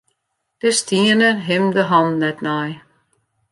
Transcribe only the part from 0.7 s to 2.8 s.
stienen him de hannen net nei.